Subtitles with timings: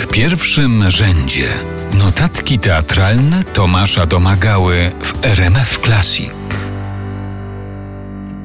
[0.00, 1.48] W pierwszym rzędzie
[1.98, 6.30] notatki teatralne Tomasza Domagały w RMF Classic.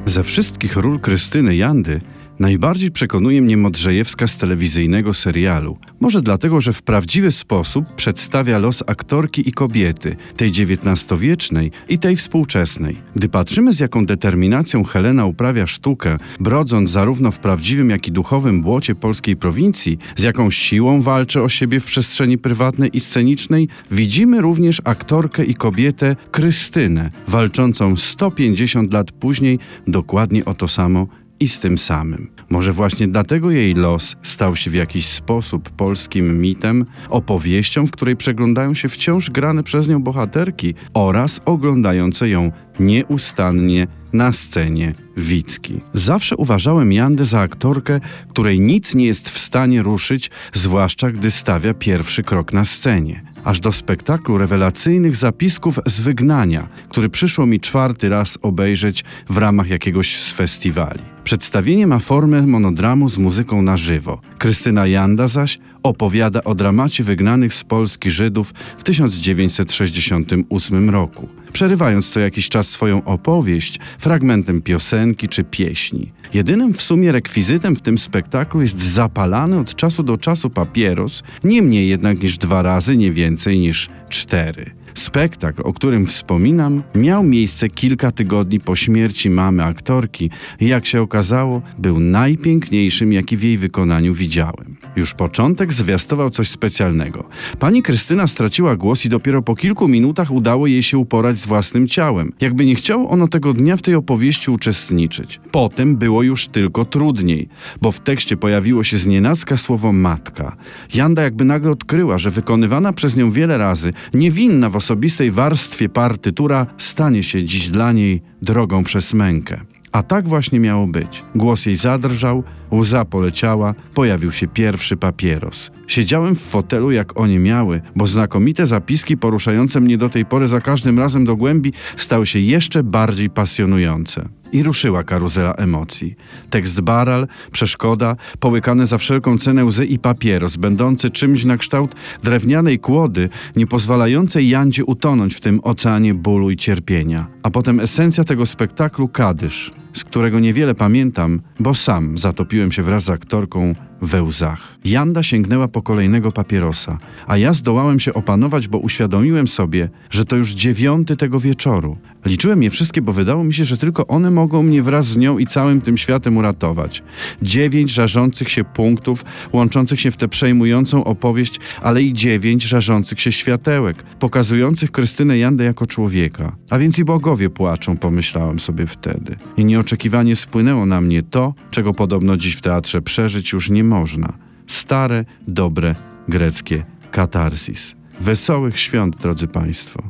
[0.06, 2.00] Ze wszystkich ról Krystyny Jandy
[2.38, 5.78] Najbardziej przekonuje mnie Modrzejewska z telewizyjnego serialu.
[6.00, 12.16] Może dlatego, że w prawdziwy sposób przedstawia los aktorki i kobiety, tej XIX-wiecznej i tej
[12.16, 12.96] współczesnej.
[13.14, 18.62] Gdy patrzymy z jaką determinacją Helena uprawia sztukę, brodząc zarówno w prawdziwym, jak i duchowym
[18.62, 24.40] błocie polskiej prowincji, z jaką siłą walczy o siebie w przestrzeni prywatnej i scenicznej, widzimy
[24.40, 31.06] również aktorkę i kobietę Krystynę, walczącą 150 lat później dokładnie o to samo
[31.40, 32.30] i z tym samym.
[32.50, 38.16] Może właśnie dlatego jej los stał się w jakiś sposób polskim mitem, opowieścią, w której
[38.16, 45.80] przeglądają się wciąż grane przez nią bohaterki oraz oglądające ją nieustannie na scenie Wicki.
[45.94, 51.74] Zawsze uważałem Jandę za aktorkę, której nic nie jest w stanie ruszyć, zwłaszcza gdy stawia
[51.74, 58.08] pierwszy krok na scenie aż do spektaklu rewelacyjnych zapisków z wygnania, który przyszło mi czwarty
[58.08, 61.15] raz obejrzeć w ramach jakiegoś z festiwali.
[61.26, 64.20] Przedstawienie ma formę monodramu z muzyką na żywo.
[64.38, 72.20] Krystyna Janda zaś opowiada o dramacie wygnanych z Polski Żydów w 1968 roku, przerywając co
[72.20, 76.12] jakiś czas swoją opowieść fragmentem piosenki czy pieśni.
[76.34, 81.62] Jedynym w sumie rekwizytem w tym spektaklu jest zapalany od czasu do czasu papieros, nie
[81.62, 84.75] mniej jednak niż dwa razy, nie więcej niż cztery.
[84.96, 90.30] Spektakl, o którym wspominam, miał miejsce kilka tygodni po śmierci mamy aktorki
[90.60, 94.75] i jak się okazało, był najpiękniejszym, jaki w jej wykonaniu widziałem.
[94.96, 97.28] Już początek zwiastował coś specjalnego.
[97.58, 101.88] Pani Krystyna straciła głos i dopiero po kilku minutach udało jej się uporać z własnym
[101.88, 102.32] ciałem.
[102.40, 105.40] Jakby nie chciało ono tego dnia w tej opowieści uczestniczyć.
[105.52, 107.48] Potem było już tylko trudniej,
[107.82, 110.56] bo w tekście pojawiło się znienacka słowo matka.
[110.94, 116.66] Janda jakby nagle odkryła, że wykonywana przez nią wiele razy, niewinna w osobistej warstwie partytura
[116.78, 119.60] stanie się dziś dla niej drogą przez mękę.
[119.96, 121.24] A tak właśnie miało być.
[121.34, 125.70] Głos jej zadrżał, łza poleciała, pojawił się pierwszy papieros.
[125.86, 130.60] Siedziałem w fotelu jak oni miały, bo znakomite zapiski poruszające mnie do tej pory za
[130.60, 134.28] każdym razem do głębi stały się jeszcze bardziej pasjonujące.
[134.52, 136.14] I ruszyła karuzela emocji.
[136.50, 142.78] Tekst baral, przeszkoda, połykane za wszelką cenę łzy i papieros, będący czymś na kształt drewnianej
[142.78, 147.35] kłody, nie pozwalającej Jandzie utonąć w tym oceanie bólu i cierpienia.
[147.46, 153.04] A potem esencja tego spektaklu kadysz, z którego niewiele pamiętam, bo sam zatopiłem się wraz
[153.04, 154.78] z aktorką we łzach.
[154.84, 160.36] Janda sięgnęła po kolejnego papierosa, a ja zdołałem się opanować, bo uświadomiłem sobie, że to
[160.36, 161.96] już dziewiąty tego wieczoru.
[162.24, 165.38] Liczyłem je wszystkie, bo wydało mi się, że tylko one mogą mnie wraz z nią
[165.38, 167.02] i całym tym światem uratować.
[167.42, 173.32] Dziewięć żarzących się punktów, łączących się w tę przejmującą opowieść, ale i dziewięć żarzących się
[173.32, 176.56] światełek, pokazujących Krystynę Jandę jako człowieka.
[176.70, 179.36] A więc i bogowie płaczą, pomyślałem sobie wtedy.
[179.56, 184.32] I nieoczekiwanie spłynęło na mnie to, czego podobno dziś w teatrze przeżyć już nie można.
[184.66, 185.94] Stare, dobre,
[186.28, 187.94] greckie katarsis.
[188.20, 190.02] Wesołych świąt, drodzy Państwo.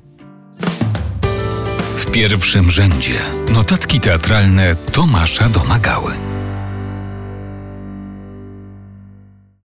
[1.97, 3.21] W pierwszym rzędzie
[3.55, 6.36] notatki teatralne Tomasza Domagały.